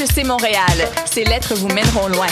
HEC 0.00 0.24
Montréal. 0.24 0.88
Ces 1.04 1.24
lettres 1.24 1.54
vous 1.56 1.68
mèneront 1.68 2.08
loin. 2.08 2.26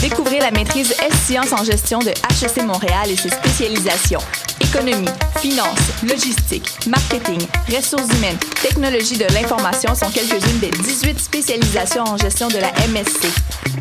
Découvrez 0.00 0.38
la 0.38 0.50
maîtrise 0.50 0.92
S-Sciences 0.92 1.52
en 1.52 1.62
gestion 1.62 1.98
de 1.98 2.08
HEC 2.08 2.64
Montréal 2.64 3.10
et 3.10 3.16
ses 3.16 3.28
spécialisations. 3.28 4.20
Économie, 4.60 5.08
finance, 5.38 5.78
logistique, 6.08 6.70
marketing, 6.86 7.46
ressources 7.68 8.08
humaines, 8.16 8.38
technologie 8.62 9.18
de 9.18 9.26
l'information 9.34 9.94
sont 9.94 10.08
quelques-unes 10.08 10.58
des 10.58 10.70
18 10.70 11.20
spécialisations 11.20 12.04
en 12.04 12.16
gestion 12.16 12.48
de 12.48 12.56
la 12.56 12.72
MSC. 12.88 13.26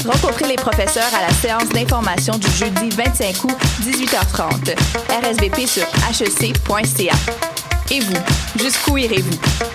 Rencontrez 0.05 0.47
les 0.47 0.55
professeurs 0.55 1.13
à 1.17 1.21
la 1.21 1.33
séance 1.35 1.69
d'information 1.69 2.37
du 2.37 2.51
jeudi 2.51 2.89
25 2.89 3.43
août, 3.45 3.57
18h30. 3.81 4.75
RSVP 5.23 5.67
sur 5.67 5.83
hec.ca. 6.09 7.15
Et 7.91 7.99
vous, 8.01 8.59
jusqu'où 8.59 8.97
irez-vous? 8.97 9.74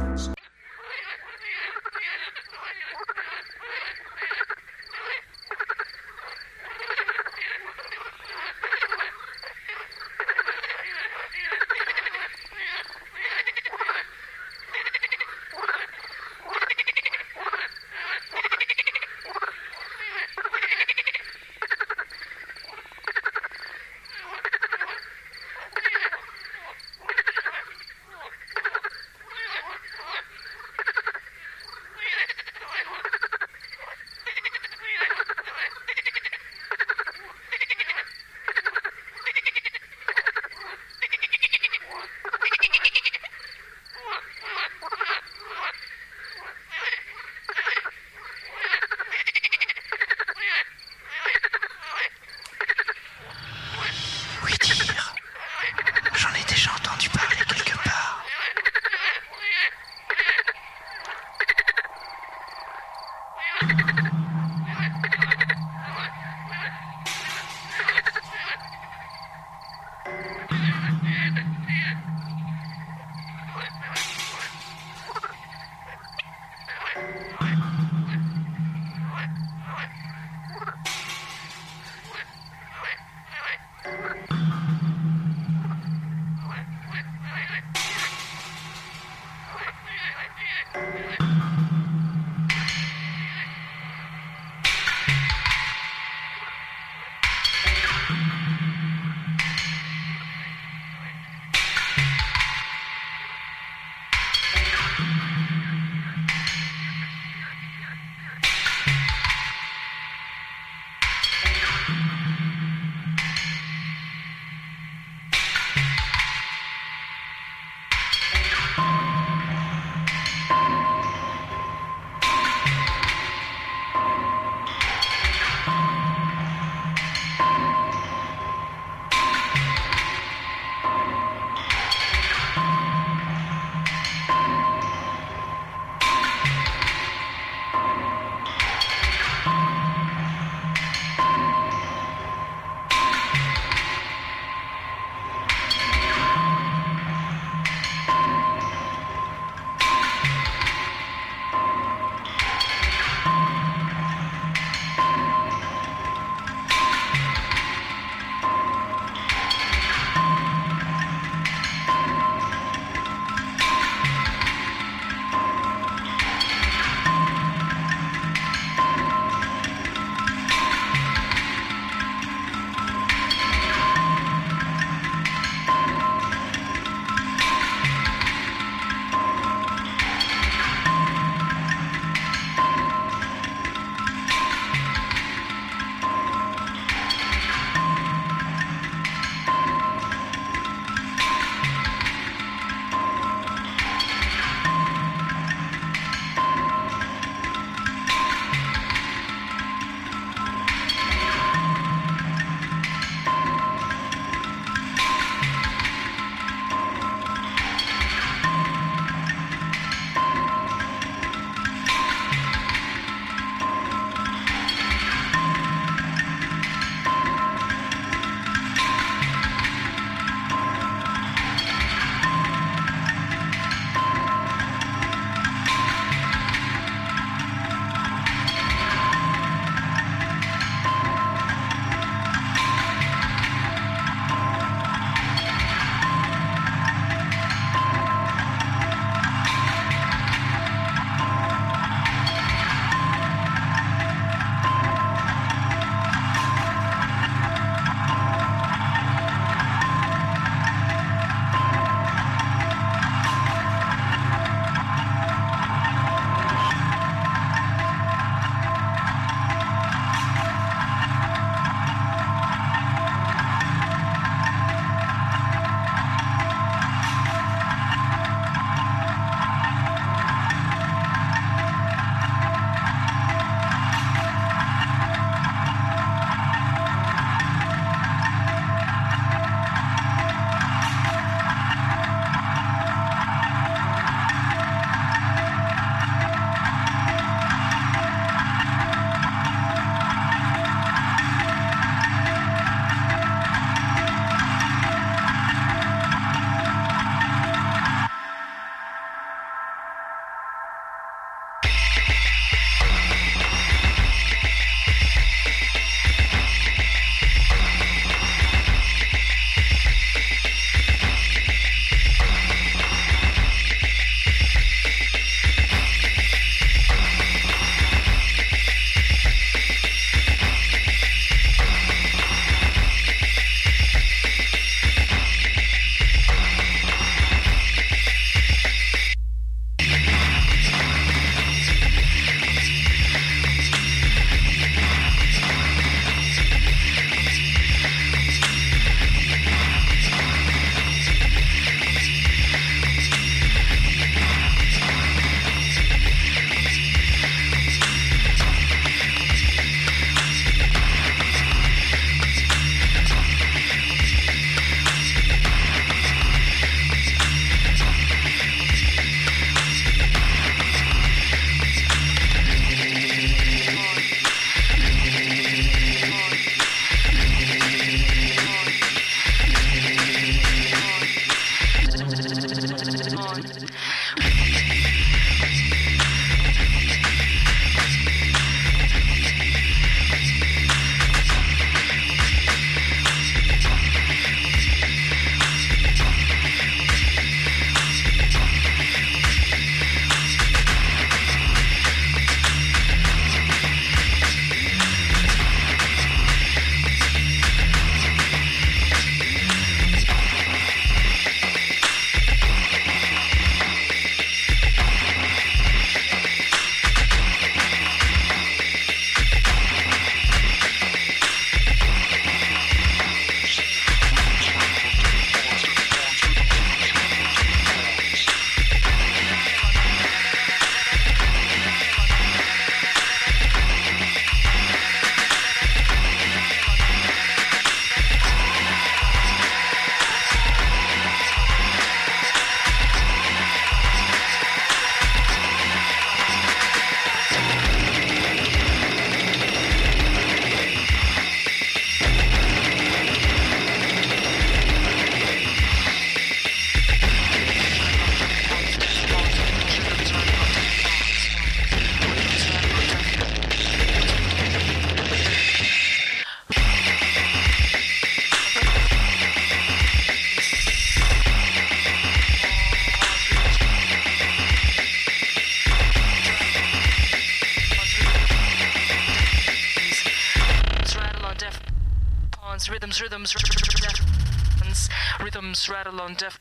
On 476.11 476.17
deaf 476.17 476.40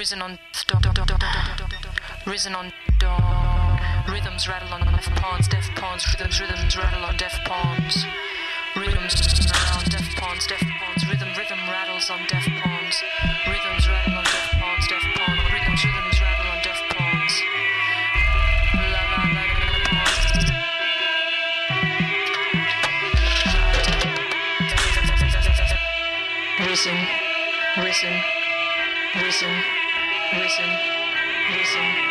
risen 0.00 0.22
on 0.22 0.38
risen 2.26 2.54
on 2.54 2.72
rhythms 4.08 4.48
rattle 4.48 4.72
on 4.72 4.80
deaf 4.80 5.14
pawns, 5.16 5.46
deaf 5.46 5.68
pawns, 5.76 6.06
rhythms, 6.08 6.40
rhythms 6.40 6.76
rattle 6.78 7.04
on 7.04 7.16
deaf 7.18 7.36
pawns, 7.44 8.06
rhythms 8.76 9.12
on 9.76 9.84
deaf 9.92 10.16
pawns, 10.16 10.46
deaf 10.46 10.60
pawns, 10.80 11.06
rhythm, 11.06 11.28
rhythm 11.36 11.58
rattles 11.68 12.08
on 12.08 12.18
deaf 12.28 12.46
pawns, 12.62 13.02
rhythms 13.46 13.88
rattle 13.88 14.16
on 14.16 14.24
deaf 14.24 14.50
pawns, 14.56 14.88
deaf 14.88 15.04
pawns, 15.16 15.52
rhythms, 15.52 15.84
rhythms 15.84 16.20
rattle 16.24 16.48
on 16.48 16.62
deaf 16.64 16.80
pawns. 16.96 17.34
La 18.72 19.02
la 19.12 19.20
la 19.36 19.44
la 19.52 19.68
pawns. 19.84 20.24
Risen, 26.66 26.98
risen, 27.76 28.14
risen. 29.20 29.79
Listen, 30.60 30.76
listen. 31.56 32.09